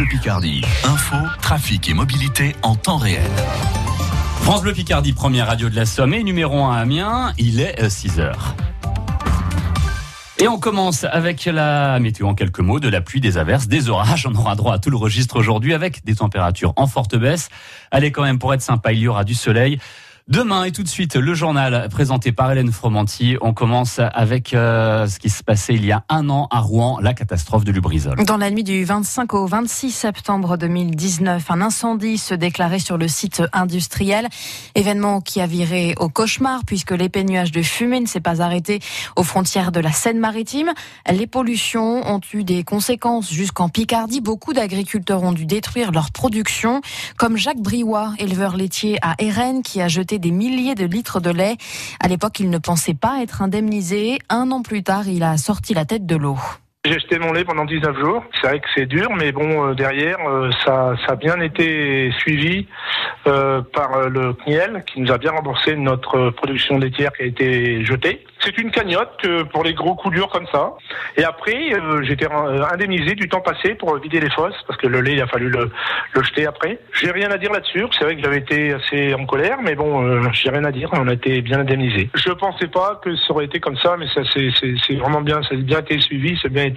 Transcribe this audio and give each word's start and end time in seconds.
Bleu 0.00 0.08
Picardie. 0.08 0.62
Info, 0.84 1.16
trafic 1.42 1.90
et 1.90 1.92
mobilité 1.92 2.56
en 2.62 2.74
temps 2.74 2.96
réel. 2.96 3.30
France 4.40 4.62
Bleu 4.62 4.72
Picardie, 4.72 5.12
première 5.12 5.46
radio 5.46 5.68
de 5.68 5.76
la 5.76 5.84
Somme 5.84 6.14
et 6.14 6.22
numéro 6.22 6.64
1 6.64 6.74
à 6.74 6.78
Amiens, 6.78 7.34
il 7.36 7.60
est 7.60 7.86
6 7.86 8.18
euh. 8.18 8.32
Et 10.38 10.48
on 10.48 10.58
commence 10.58 11.04
avec 11.04 11.44
la 11.44 11.98
météo 11.98 12.28
en 12.28 12.34
quelques 12.34 12.60
mots, 12.60 12.80
de 12.80 12.88
la 12.88 13.02
pluie, 13.02 13.20
des 13.20 13.36
averses, 13.36 13.68
des 13.68 13.90
orages. 13.90 14.26
On 14.26 14.34
aura 14.34 14.54
droit 14.54 14.72
à 14.72 14.78
tout 14.78 14.88
le 14.88 14.96
registre 14.96 15.38
aujourd'hui 15.38 15.74
avec 15.74 16.02
des 16.02 16.14
températures 16.14 16.72
en 16.76 16.86
forte 16.86 17.14
baisse. 17.14 17.50
Allez 17.90 18.10
quand 18.10 18.22
même, 18.22 18.38
pour 18.38 18.54
être 18.54 18.62
sympa, 18.62 18.94
il 18.94 19.00
y 19.00 19.08
aura 19.08 19.24
du 19.24 19.34
soleil. 19.34 19.80
Demain 20.30 20.62
et 20.62 20.70
tout 20.70 20.84
de 20.84 20.88
suite, 20.88 21.16
le 21.16 21.34
journal 21.34 21.88
présenté 21.90 22.30
par 22.30 22.52
Hélène 22.52 22.70
Fromanti. 22.70 23.36
On 23.40 23.52
commence 23.52 23.98
avec 23.98 24.54
euh, 24.54 25.08
ce 25.08 25.18
qui 25.18 25.28
se 25.28 25.42
passait 25.42 25.74
il 25.74 25.84
y 25.84 25.90
a 25.90 26.04
un 26.08 26.30
an 26.30 26.46
à 26.52 26.60
Rouen, 26.60 27.00
la 27.00 27.14
catastrophe 27.14 27.64
de 27.64 27.72
Lubrizol. 27.72 28.14
Dans 28.26 28.36
la 28.36 28.52
nuit 28.52 28.62
du 28.62 28.84
25 28.84 29.34
au 29.34 29.46
26 29.48 29.90
septembre 29.90 30.56
2019, 30.56 31.50
un 31.50 31.60
incendie 31.60 32.16
se 32.16 32.32
déclarait 32.32 32.78
sur 32.78 32.96
le 32.96 33.08
site 33.08 33.42
industriel. 33.52 34.28
Événement 34.76 35.20
qui 35.20 35.40
a 35.40 35.48
viré 35.48 35.96
au 35.98 36.08
cauchemar 36.08 36.60
puisque 36.64 36.92
l'épais 36.92 37.24
nuage 37.24 37.50
de 37.50 37.62
fumée 37.62 37.98
ne 37.98 38.06
s'est 38.06 38.20
pas 38.20 38.40
arrêté 38.40 38.78
aux 39.16 39.24
frontières 39.24 39.72
de 39.72 39.80
la 39.80 39.90
Seine-Maritime. 39.90 40.70
Les 41.10 41.26
pollutions 41.26 42.08
ont 42.08 42.20
eu 42.32 42.44
des 42.44 42.62
conséquences 42.62 43.32
jusqu'en 43.32 43.68
Picardie. 43.68 44.20
Beaucoup 44.20 44.52
d'agriculteurs 44.52 45.24
ont 45.24 45.32
dû 45.32 45.44
détruire 45.44 45.90
leur 45.90 46.12
production, 46.12 46.82
comme 47.16 47.36
Jacques 47.36 47.60
Briouat, 47.60 48.12
éleveur 48.20 48.56
laitier 48.56 48.96
à 49.02 49.16
Erennes, 49.18 49.64
qui 49.64 49.80
a 49.80 49.88
jeté 49.88 50.19
des 50.20 50.30
milliers 50.30 50.74
de 50.74 50.84
litres 50.84 51.20
de 51.20 51.30
lait. 51.30 51.56
À 51.98 52.08
l'époque, 52.08 52.40
il 52.40 52.50
ne 52.50 52.58
pensait 52.58 52.94
pas 52.94 53.22
être 53.22 53.42
indemnisé. 53.42 54.18
Un 54.28 54.50
an 54.50 54.62
plus 54.62 54.82
tard, 54.82 55.08
il 55.08 55.22
a 55.22 55.36
sorti 55.36 55.74
la 55.74 55.84
tête 55.84 56.06
de 56.06 56.16
l'eau. 56.16 56.38
J'ai 56.86 56.94
acheté 56.94 57.18
mon 57.18 57.32
lait 57.32 57.44
pendant 57.44 57.66
19 57.66 57.98
jours. 57.98 58.24
C'est 58.40 58.48
vrai 58.48 58.58
que 58.58 58.66
c'est 58.74 58.86
dur, 58.86 59.10
mais 59.14 59.32
bon, 59.32 59.68
euh, 59.68 59.74
derrière, 59.74 60.16
euh, 60.26 60.50
ça, 60.64 60.94
ça 61.06 61.12
a 61.12 61.16
bien 61.16 61.38
été 61.40 62.10
suivi 62.20 62.66
euh, 63.26 63.60
par 63.60 64.08
le 64.08 64.32
CNIEL, 64.32 64.82
qui 64.86 65.00
nous 65.00 65.12
a 65.12 65.18
bien 65.18 65.32
remboursé 65.32 65.76
notre 65.76 66.30
production 66.30 66.78
laitière 66.78 67.12
qui 67.12 67.22
a 67.22 67.26
été 67.26 67.84
jetée. 67.84 68.24
C'est 68.42 68.56
une 68.56 68.70
cagnotte 68.70 69.26
pour 69.52 69.62
les 69.64 69.74
gros 69.74 69.94
coups 69.94 70.14
durs 70.14 70.28
comme 70.30 70.46
ça. 70.50 70.72
Et 71.18 71.24
après, 71.24 71.72
j'étais 72.02 72.26
indemnisé 72.72 73.14
du 73.14 73.28
temps 73.28 73.42
passé 73.42 73.74
pour 73.74 73.94
vider 73.98 74.20
les 74.20 74.30
fosses, 74.30 74.54
parce 74.66 74.80
que 74.80 74.86
le 74.86 75.02
lait, 75.02 75.12
il 75.12 75.20
a 75.20 75.26
fallu 75.26 75.50
le, 75.50 75.70
jeter 76.22 76.46
après. 76.46 76.78
J'ai 76.94 77.10
rien 77.10 77.30
à 77.30 77.36
dire 77.36 77.52
là-dessus. 77.52 77.84
C'est 77.98 78.04
vrai 78.04 78.16
que 78.16 78.22
j'avais 78.22 78.38
été 78.38 78.72
assez 78.72 79.12
en 79.12 79.26
colère, 79.26 79.58
mais 79.62 79.74
bon, 79.74 80.32
j'ai 80.32 80.48
rien 80.48 80.64
à 80.64 80.72
dire. 80.72 80.88
On 80.92 81.06
a 81.08 81.12
été 81.12 81.42
bien 81.42 81.60
indemnisé. 81.60 82.08
Je 82.14 82.32
pensais 82.32 82.68
pas 82.68 82.98
que 83.04 83.14
ça 83.16 83.32
aurait 83.32 83.44
été 83.44 83.60
comme 83.60 83.76
ça, 83.76 83.96
mais 83.98 84.06
ça, 84.14 84.22
c'est 84.32 84.94
vraiment 84.94 85.20
bien. 85.20 85.42
Ça 85.42 85.54
a 85.54 85.56
bien 85.56 85.80
été 85.80 86.00
suivi, 86.00 86.38
c'est 86.40 86.48
bien 86.48 86.70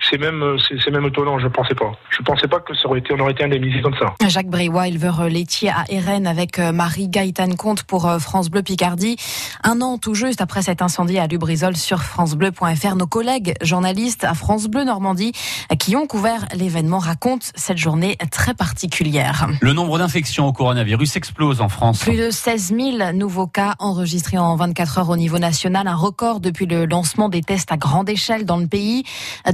c'est 0.00 0.18
même, 0.18 0.56
c'est 0.58 0.90
même 0.90 1.06
étonnant. 1.06 1.38
Je 1.40 1.48
pensais 1.48 1.74
pas. 1.74 1.92
Je 2.10 2.22
pensais 2.22 2.46
pas 2.46 2.60
que 2.60 2.74
ça 2.74 2.86
aurait 2.86 3.00
été, 3.00 3.12
on 3.14 3.18
aurait 3.18 3.32
été 3.32 3.42
indemnisé 3.44 3.80
comme 3.80 3.96
ça. 3.96 4.14
Jacques 4.28 4.46
Briouat, 4.46 4.88
éleveur 4.88 5.24
laitier 5.28 5.63
à 5.68 5.84
Erennes 5.88 6.26
avec 6.26 6.58
euh, 6.58 6.72
Marie 6.72 7.08
Gaëtan 7.08 7.50
Comte 7.56 7.82
pour 7.82 8.06
euh, 8.06 8.18
France 8.18 8.50
Bleu 8.50 8.62
Picardie. 8.62 9.16
Un 9.62 9.80
an 9.80 9.98
tout 9.98 10.14
juste 10.14 10.40
après 10.40 10.62
cet 10.62 10.82
incendie 10.82 11.18
à 11.18 11.26
Lubrizol 11.26 11.76
sur 11.76 12.02
francebleu.fr, 12.02 12.96
nos 12.96 13.06
collègues 13.06 13.54
journalistes 13.62 14.24
à 14.24 14.34
France 14.34 14.66
Bleu 14.66 14.84
Normandie 14.84 15.32
qui 15.78 15.96
ont 15.96 16.06
couvert 16.06 16.46
l'événement 16.54 16.98
racontent 16.98 17.46
cette 17.54 17.78
journée 17.78 18.16
très 18.30 18.54
particulière. 18.54 19.48
Le 19.60 19.72
nombre 19.72 19.98
d'infections 19.98 20.46
au 20.46 20.52
coronavirus 20.52 21.16
explose 21.16 21.60
en 21.60 21.68
France. 21.68 22.00
Plus 22.00 22.16
de 22.16 22.30
16 22.30 22.74
000 22.76 23.12
nouveaux 23.12 23.46
cas 23.46 23.74
enregistrés 23.78 24.38
en 24.38 24.56
24 24.56 24.98
heures 24.98 25.10
au 25.10 25.16
niveau 25.16 25.38
national, 25.38 25.86
un 25.86 25.94
record 25.94 26.40
depuis 26.40 26.66
le 26.66 26.86
lancement 26.86 27.28
des 27.28 27.42
tests 27.42 27.72
à 27.72 27.76
grande 27.76 28.08
échelle 28.08 28.44
dans 28.44 28.56
le 28.56 28.66
pays. 28.66 29.04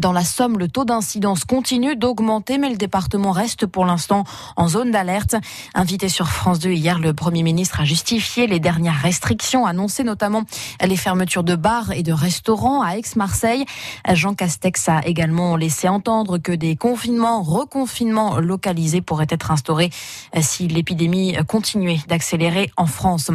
Dans 0.00 0.12
la 0.12 0.24
Somme, 0.24 0.58
le 0.58 0.68
taux 0.68 0.84
d'incidence 0.84 1.44
continue 1.44 1.96
d'augmenter, 1.96 2.58
mais 2.58 2.70
le 2.70 2.76
département 2.76 3.32
reste 3.32 3.66
pour 3.66 3.84
l'instant 3.84 4.24
en 4.56 4.68
zone 4.68 4.90
d'alerte. 4.90 5.36
Invité 5.74 5.99
sur 6.08 6.28
France 6.28 6.58
2 6.60 6.70
hier, 6.70 6.98
le 6.98 7.12
Premier 7.12 7.42
ministre 7.42 7.80
a 7.80 7.84
justifié 7.84 8.46
les 8.46 8.60
dernières 8.60 9.00
restrictions 9.00 9.66
annoncées, 9.66 10.04
notamment 10.04 10.44
les 10.84 10.96
fermetures 10.96 11.44
de 11.44 11.56
bars 11.56 11.92
et 11.92 12.02
de 12.02 12.12
restaurants 12.12 12.82
à 12.82 12.96
Aix-Marseille. 12.96 13.64
Jean 14.12 14.34
Castex 14.34 14.88
a 14.88 15.00
également 15.06 15.56
laissé 15.56 15.88
entendre 15.88 16.38
que 16.38 16.52
des 16.52 16.76
confinements, 16.76 17.42
reconfinements 17.42 18.38
localisés 18.38 19.00
pourraient 19.00 19.26
être 19.28 19.50
instaurés 19.50 19.90
si 20.40 20.68
l'épidémie 20.68 21.36
continuait 21.46 22.00
d'accélérer 22.08 22.70
en 22.76 22.86
France. 22.86 23.30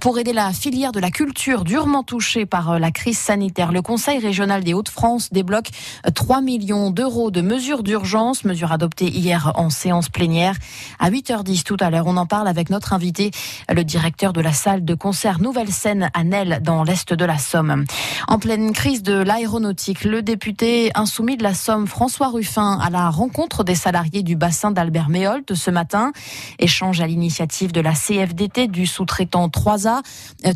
Pour 0.00 0.18
aider 0.18 0.32
la 0.32 0.52
filière 0.52 0.92
de 0.92 1.00
la 1.00 1.10
culture 1.10 1.64
durement 1.64 2.02
touchée 2.02 2.46
par 2.46 2.78
la 2.78 2.90
crise 2.90 3.18
sanitaire, 3.18 3.72
le 3.72 3.82
Conseil 3.82 4.18
régional 4.18 4.64
des 4.64 4.74
Hauts-de-France 4.74 5.30
débloque 5.32 5.70
3 6.14 6.40
millions 6.40 6.90
d'euros 6.90 7.30
de 7.30 7.40
mesures 7.40 7.82
d'urgence, 7.82 8.44
mesures 8.44 8.72
adoptées 8.72 9.08
hier 9.08 9.52
en 9.56 9.70
séance 9.70 10.08
plénière. 10.08 10.54
À 10.98 11.10
8h10 11.10 11.64
tout 11.64 11.76
à 11.80 11.90
l'heure, 11.90 11.97
on 12.06 12.16
en 12.16 12.26
parle 12.26 12.48
avec 12.48 12.70
notre 12.70 12.92
invité, 12.92 13.30
le 13.72 13.84
directeur 13.84 14.32
de 14.32 14.40
la 14.40 14.52
salle 14.52 14.84
de 14.84 14.94
concert 14.94 15.40
Nouvelle 15.40 15.72
Scène 15.72 16.10
à 16.14 16.24
Nel, 16.24 16.60
dans 16.62 16.84
l'est 16.84 17.12
de 17.12 17.24
la 17.24 17.38
Somme. 17.38 17.84
En 18.26 18.38
pleine 18.38 18.72
crise 18.72 19.02
de 19.02 19.14
l'aéronautique, 19.14 20.04
le 20.04 20.22
député 20.22 20.90
insoumis 20.94 21.36
de 21.36 21.42
la 21.42 21.54
Somme, 21.54 21.86
François 21.86 22.28
Ruffin, 22.28 22.78
à 22.80 22.90
la 22.90 23.10
rencontre 23.10 23.64
des 23.64 23.74
salariés 23.74 24.22
du 24.22 24.36
bassin 24.36 24.70
d'Albert 24.70 25.08
Méholt 25.08 25.54
ce 25.54 25.70
matin. 25.70 26.12
Échange 26.58 27.00
à 27.00 27.06
l'initiative 27.06 27.72
de 27.72 27.80
la 27.80 27.92
CFDT 27.92 28.68
du 28.68 28.86
sous-traitant 28.86 29.48
3A. 29.48 30.02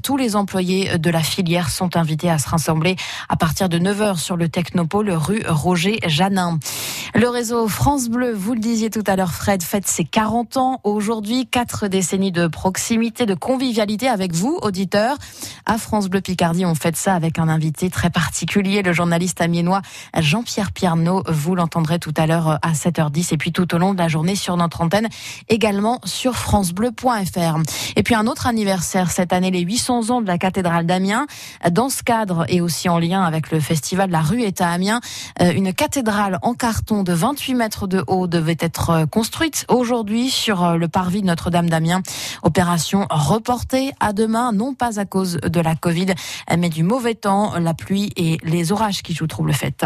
Tous 0.03 0.17
les 0.17 0.37
employés 0.37 0.99
de 0.99 1.11
la 1.11 1.23
filière 1.23 1.71
sont 1.71 1.97
invités 1.97 2.31
à 2.31 2.39
se 2.39 2.49
rassembler 2.49 2.97
à 3.29 3.37
partir 3.37 3.69
de 3.69 3.79
9h 3.79 4.19
sur 4.19 4.37
le 4.37 4.49
Technopole 4.49 5.11
rue 5.11 5.43
Roger 5.49 5.99
Janin. 6.07 6.59
Le 7.15 7.29
réseau 7.29 7.69
France 7.69 8.09
Bleu, 8.09 8.33
vous 8.33 8.55
le 8.55 8.61
disiez 8.61 8.91
tout 8.91 9.05
à 9.07 9.17
l'heure, 9.17 9.33
Fred, 9.33 9.63
fête 9.63 9.87
ses 9.87 10.05
40 10.05 10.57
ans. 10.57 10.81
Aujourd'hui, 10.85 11.32
quatre 11.41 11.89
décennies 11.89 12.33
de 12.33 12.47
proximité, 12.47 13.27
de 13.27 13.35
convivialité 13.35 14.09
avec 14.09 14.33
vous, 14.33 14.59
auditeurs. 14.63 15.17
À 15.67 15.79
France 15.79 16.09
Bleu 16.09 16.21
Picardie, 16.21 16.67
on 16.67 16.75
fête 16.75 16.97
ça 16.97 17.15
avec 17.15 17.39
un 17.39 17.49
invité 17.49 17.91
très 17.91 18.11
particulier, 18.11 18.83
le 18.83 18.93
journaliste 18.93 19.41
amiénois 19.41 19.81
Jean-Pierre 20.19 20.73
Piernaud. 20.73 21.23
Vous 21.29 21.55
l'entendrez 21.55 21.99
tout 21.99 22.15
à 22.17 22.27
l'heure 22.27 22.59
à 22.63 22.73
7h10 22.73 23.33
et 23.33 23.37
puis 23.37 23.53
tout 23.53 23.75
au 23.75 23.79
long 23.79 23.95
de 23.95 23.99
la 23.99 24.09
journée 24.09 24.37
sur 24.37 24.57
notre 24.57 24.83
antenne, 24.83 25.09
également 25.49 26.01
sur 26.05 26.37
francebleu.fr. 26.37 27.59
Et 27.97 28.03
puis 28.03 28.15
un 28.15 28.27
autre 28.27 28.47
anniversaire 28.47 29.11
cette 29.11 29.33
année, 29.33 29.51
les 29.51 29.61
800 29.61 30.11
ans 30.11 30.21
de 30.21 30.27
la 30.27 30.39
cathédrale 30.39 30.87
d'Amiens. 30.87 31.27
Dans 31.71 31.89
ce 31.89 32.03
cadre 32.03 32.45
et 32.49 32.61
aussi 32.61 32.89
en 32.89 32.99
lien 32.99 33.23
avec 33.23 33.51
le 33.51 33.61
festival 33.61 34.11
La 34.11 34.21
Rue 34.21 34.43
est 34.43 34.61
à 34.61 34.69
Amiens, 34.69 35.01
euh, 35.41 35.53
une 35.53 35.73
cathédrale 35.73 36.39
en 36.43 36.55
carton 36.55 37.03
de 37.03 37.13
28 37.13 37.55
mètres 37.55 37.87
de 37.87 38.05
haut 38.07 38.27
devait 38.27 38.57
être 38.61 38.91
euh, 38.91 39.07
construite 39.07 39.65
aujourd'hui 39.69 40.31
sur 40.31 40.65
euh, 40.65 40.77
le 40.77 40.89
parvis 40.89 41.22
Notre-Dame 41.25 41.71
d'Amiens. 41.71 42.03
Opération 42.43 43.07
reportée 43.11 43.93
à 44.01 44.13
demain, 44.13 44.53
non 44.53 44.75
pas 44.75 45.01
à 45.01 45.05
cause 45.05 45.39
de 45.43 45.61
la 45.61 45.75
Covid, 45.75 46.15
mais 46.57 46.69
du 46.69 46.83
mauvais 46.83 47.15
temps, 47.15 47.59
la 47.59 47.75
pluie 47.75 48.13
et 48.17 48.39
les 48.43 48.73
orages 48.73 49.03
qui 49.03 49.15
jouent 49.15 49.27
trouble 49.27 49.53
fête. 49.53 49.85